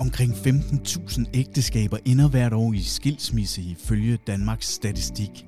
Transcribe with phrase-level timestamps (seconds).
[0.00, 5.46] Omkring 15.000 ægteskaber ender hvert år i skilsmisse ifølge Danmarks statistik.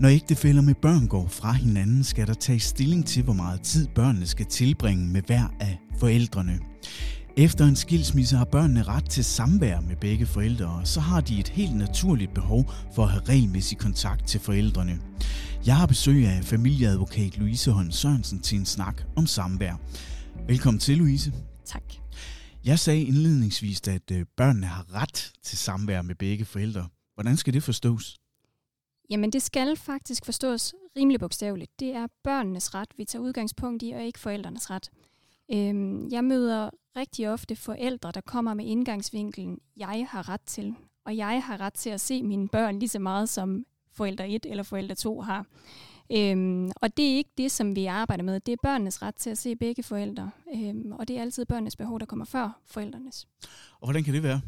[0.00, 3.86] Når ægtefæller med børn går fra hinanden, skal der tages stilling til, hvor meget tid
[3.94, 6.58] børnene skal tilbringe med hver af forældrene.
[7.36, 11.40] Efter en skilsmisse har børnene ret til samvær med begge forældre, og så har de
[11.40, 14.98] et helt naturligt behov for at have regelmæssig kontakt til forældrene.
[15.66, 19.80] Jeg har besøg af familieadvokat Louise Holm Sørensen til en snak om samvær.
[20.48, 21.32] Velkommen til, Louise.
[21.64, 22.07] Tak.
[22.64, 26.88] Jeg sagde indledningsvis, at øh, børnene har ret til samvær med begge forældre.
[27.14, 28.18] Hvordan skal det forstås?
[29.10, 31.80] Jamen det skal faktisk forstås rimelig bogstaveligt.
[31.80, 34.90] Det er børnenes ret, vi tager udgangspunkt i, og ikke forældrenes ret.
[35.52, 41.16] Øhm, jeg møder rigtig ofte forældre, der kommer med indgangsvinkelen, jeg har ret til, og
[41.16, 44.62] jeg har ret til at se mine børn lige så meget, som forældre 1 eller
[44.62, 45.46] forældre 2 har.
[46.12, 48.40] Øhm, og det er ikke det, som vi arbejder med.
[48.40, 50.30] Det er børnenes ret til at se begge forældre.
[50.54, 53.28] Øhm, og det er altid børnenes behov, der kommer før forældrenes.
[53.80, 54.40] Og hvordan kan det være?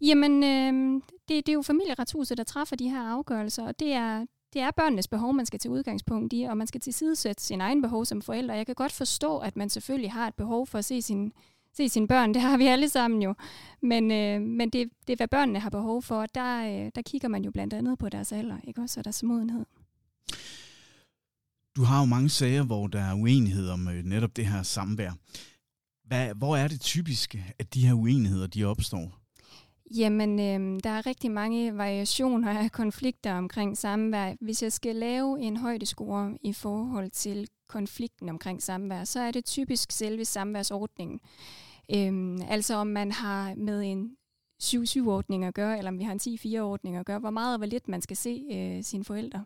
[0.00, 4.24] Jamen, øhm, det, det er jo familieretshuset, der træffer de her afgørelser, og det er,
[4.52, 7.82] det er børnenes behov, man skal til udgangspunkt i, og man skal tilsidesætte sin egen
[7.82, 8.54] behov som forældre.
[8.54, 11.32] Jeg kan godt forstå, at man selvfølgelig har et behov for at se sin,
[11.72, 12.34] se sine børn.
[12.34, 13.34] Det har vi alle sammen jo.
[13.80, 16.26] Men, øh, men det, det er, hvad børnene har behov for.
[16.26, 19.22] Der, øh, der kigger man jo blandt andet på deres alder, ikke også, og deres
[19.22, 19.64] modenhed.
[21.78, 25.10] Du har jo mange sager, hvor der er uenighed om øh, netop det her samvær.
[26.04, 29.18] Hvad, hvor er det typisk, at de her uenigheder de opstår?
[29.96, 34.34] Jamen, øh, der er rigtig mange variationer af konflikter omkring samvær.
[34.40, 39.44] Hvis jeg skal lave en højdescore i forhold til konflikten omkring samvær, så er det
[39.44, 41.20] typisk selve samværsordningen.
[41.94, 44.10] Øh, altså om man har med en
[44.62, 47.66] 7-7-ordning at gøre, eller om vi har en 10-4-ordning at gøre, hvor meget og hvor
[47.66, 49.44] lidt man skal se øh, sine forældre.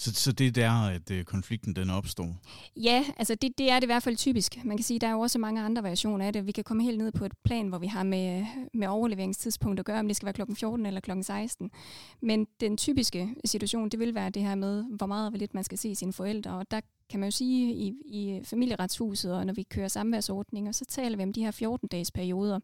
[0.00, 2.36] Så, så det er der, at øh, konflikten den opstår?
[2.76, 4.64] Ja, altså det, det er det i hvert fald typisk.
[4.64, 6.46] Man kan sige, at der er jo også mange andre variationer af det.
[6.46, 9.86] Vi kan komme helt ned på et plan, hvor vi har med, med overleveringstidspunkt at
[9.86, 11.70] gøre, om det skal være klokken 14 eller klokken 16.
[12.20, 15.54] Men den typiske situation, det vil være det her med, hvor meget og hvor lidt
[15.54, 16.50] man skal se sine forældre.
[16.50, 20.84] Og der kan man jo sige, i, i familieretshuset, og når vi kører samværsordninger, så
[20.84, 22.60] taler vi om de her 14-dages perioder.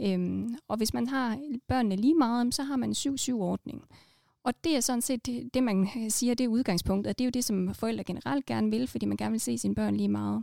[0.00, 1.38] Øhm, og hvis man har
[1.68, 3.84] børnene lige meget, så har man en 7-7-ordning.
[4.46, 7.10] Og det er sådan set det, det, man øh, siger, det er udgangspunktet.
[7.10, 9.58] og Det er jo det, som forældre generelt gerne vil, fordi man gerne vil se
[9.58, 10.42] sine børn lige meget.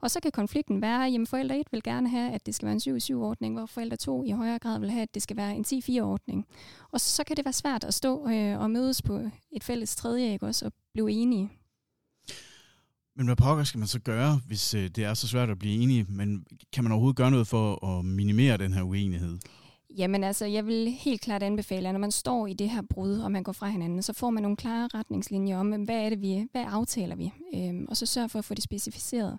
[0.00, 2.78] Og så kan konflikten være, at forældre 1 vil gerne have, at det skal være
[2.86, 5.64] en 7-7-ordning, hvor forældre 2 i højere grad vil have, at det skal være en
[5.68, 6.46] 10-4-ordning.
[6.90, 9.20] Og så kan det være svært at stå øh, og mødes på
[9.52, 11.50] et fælles tredje, ikke også, og blive enige.
[13.16, 15.82] Men hvad pokker skal man så gøre, hvis øh, det er så svært at blive
[15.82, 16.06] enige?
[16.08, 19.38] Men kan man overhovedet gøre noget for at minimere den her uenighed?
[19.96, 23.18] Jamen altså, jeg vil helt klart anbefale, at når man står i det her brud,
[23.18, 26.22] og man går fra hinanden, så får man nogle klare retningslinjer om, hvad er det,
[26.22, 29.38] vi, hvad aftaler vi, øhm, og så sørg for at få det specificeret.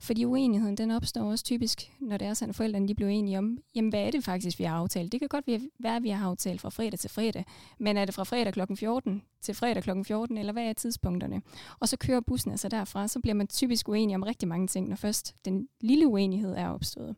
[0.00, 3.38] Fordi uenigheden, den opstår også typisk, når det er sådan, at forældrene de bliver enige
[3.38, 5.12] om, jamen hvad er det faktisk, vi har aftalt?
[5.12, 5.44] Det kan godt
[5.78, 7.44] være, at vi har aftalt fra fredag til fredag,
[7.78, 8.60] men er det fra fredag kl.
[8.74, 9.90] 14 til fredag kl.
[10.04, 11.42] 14, eller hvad er tidspunkterne?
[11.80, 14.88] Og så kører bussen altså derfra, så bliver man typisk uenig om rigtig mange ting,
[14.88, 17.16] når først den lille uenighed er opstået.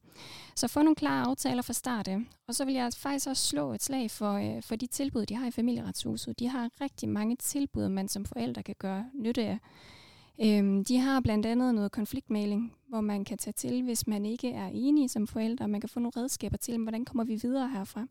[0.57, 2.19] Så få nogle klare aftaler fra start af,
[2.49, 5.35] og så vil jeg faktisk også slå et slag for, øh, for de tilbud, de
[5.35, 6.39] har i familieretshuset.
[6.39, 9.59] De har rigtig mange tilbud, man som forældre kan gøre nytte af.
[10.41, 14.51] Øhm, de har blandt andet noget konfliktmaling, hvor man kan tage til, hvis man ikke
[14.53, 15.69] er enige som forældre.
[15.69, 18.07] Man kan få nogle redskaber til, hvordan kommer vi videre herfra.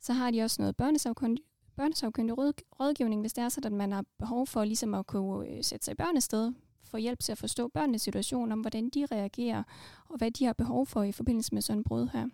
[0.00, 1.44] Så har de også noget børnesagkyndig,
[1.76, 2.38] børnesagkyndig
[2.80, 5.84] rådgivning, hvis det er sådan, at man har behov for ligesom at kunne øh, sætte
[5.84, 6.52] sig i børnested,
[6.84, 9.62] få hjælp til at forstå børnenes situation, om hvordan de reagerer,
[10.08, 12.28] og hvad de har behov for i forbindelse med sådan en brud her.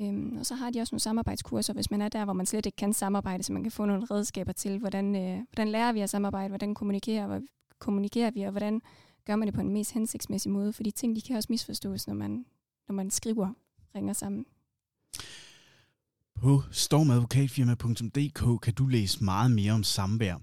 [0.00, 2.66] Øhm, og så har de også nogle samarbejdskurser, hvis man er der, hvor man slet
[2.66, 6.00] ikke kan samarbejde, så man kan få nogle redskaber til, hvordan, øh, hvordan lærer vi
[6.00, 7.40] at samarbejde, hvordan kommunikerer,
[7.78, 8.80] kommunikerer vi, og hvordan
[9.26, 12.06] gør man det på en mest hensigtsmæssig måde, for de ting, de kan også misforstås,
[12.06, 12.44] når man,
[12.88, 13.48] når man skriver,
[13.94, 14.46] ringer sammen.
[16.40, 20.36] På stormadvokatfirma.dk kan du læse meget mere om samvær.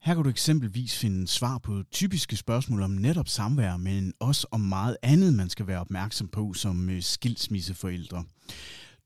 [0.00, 4.60] Her kan du eksempelvis finde svar på typiske spørgsmål om netop samvær, men også om
[4.60, 8.24] meget andet, man skal være opmærksom på som øh, skilsmisseforældre.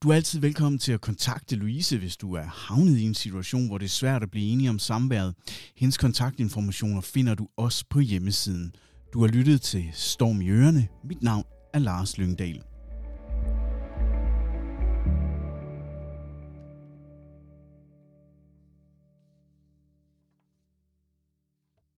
[0.03, 3.67] Du er altid velkommen til at kontakte Louise, hvis du er havnet i en situation,
[3.67, 5.35] hvor det er svært at blive enige om samværet.
[5.75, 8.75] Hendes kontaktinformationer finder du også på hjemmesiden.
[9.13, 10.87] Du har lyttet til Storm i Ørerne.
[11.03, 11.43] Mit navn
[11.73, 12.61] er Lars Lyngdal.